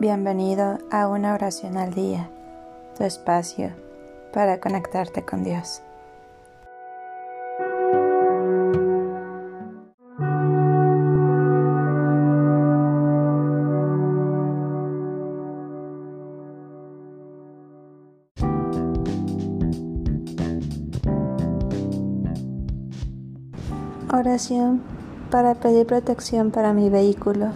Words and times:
Bienvenido 0.00 0.78
a 0.90 1.08
una 1.08 1.34
oración 1.34 1.76
al 1.76 1.92
día, 1.92 2.30
tu 2.96 3.04
espacio 3.04 3.70
para 4.32 4.58
conectarte 4.58 5.26
con 5.26 5.44
Dios. 5.44 5.82
Oración 24.10 24.80
para 25.30 25.56
pedir 25.56 25.86
protección 25.86 26.50
para 26.50 26.72
mi 26.72 26.88
vehículo. 26.88 27.52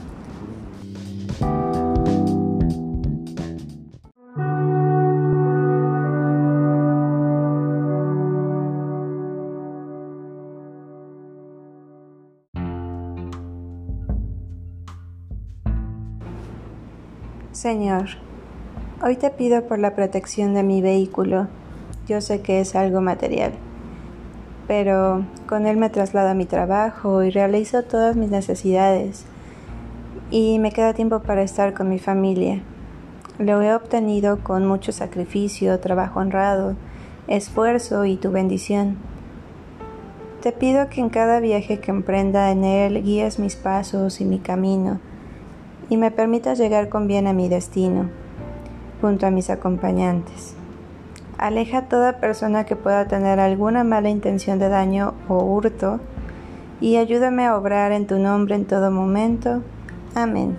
Señor, 17.55 18.07
hoy 19.01 19.15
te 19.15 19.31
pido 19.31 19.63
por 19.63 19.79
la 19.79 19.95
protección 19.95 20.55
de 20.55 20.65
mi 20.65 20.83
vehículo. 20.83 21.47
Yo 22.09 22.21
sé 22.21 22.41
que 22.41 22.59
es 22.59 22.75
algo 22.75 23.01
material, 23.01 23.53
pero 24.67 25.25
con 25.49 25.65
él 25.65 25.77
me 25.77 25.89
traslado 25.89 26.31
a 26.31 26.35
mi 26.35 26.47
trabajo 26.47 27.23
y 27.23 27.31
realizo 27.31 27.85
todas 27.85 28.17
mis 28.17 28.29
necesidades 28.29 29.25
y 30.33 30.59
me 30.59 30.73
queda 30.73 30.95
tiempo 30.95 31.21
para 31.21 31.45
estar 31.45 31.75
con 31.75 31.89
mi 31.89 32.01
familia. 32.01 32.61
Lo 33.39 33.63
he 33.63 33.73
obtenido 33.73 34.41
con 34.43 34.67
mucho 34.67 34.91
sacrificio, 34.91 35.79
trabajo 35.79 36.19
honrado, 36.19 36.75
esfuerzo 37.29 38.05
y 38.05 38.17
tu 38.17 38.33
bendición. 38.33 38.97
Te 40.43 40.51
pido 40.51 40.89
que 40.89 41.01
en 41.01 41.09
cada 41.09 41.39
viaje 41.39 41.79
que 41.79 41.93
emprenda 41.93 42.51
en 42.51 42.65
él 42.65 43.05
guíes 43.05 43.39
mis 43.39 43.55
pasos 43.55 44.21
y 44.21 44.25
mi 44.25 44.41
camino 44.41 44.99
y 45.89 45.97
me 45.97 46.11
permitas 46.11 46.59
llegar 46.59 46.89
con 46.89 47.07
bien 47.07 47.27
a 47.27 47.33
mi 47.33 47.49
destino, 47.49 48.11
junto 49.01 49.27
a 49.27 49.31
mis 49.31 49.51
acompañantes. 49.51 50.55
Aleja 51.39 51.79
a 51.79 51.89
toda 51.89 52.21
persona 52.21 52.65
que 52.65 52.77
pueda 52.77 53.07
tener 53.07 53.41
alguna 53.41 53.85
mala 53.85 54.09
intención 54.09 54.59
de 54.59 54.69
daño 54.69 55.15
o 55.29 55.39
hurto, 55.43 56.01
y 56.81 56.97
ayúdame 56.97 57.47
a 57.47 57.57
obrar 57.57 57.93
en 57.93 58.07
tu 58.07 58.19
nombre 58.19 58.55
en 58.55 58.65
todo 58.67 58.91
momento. 58.91 59.63
Amén. 60.15 60.59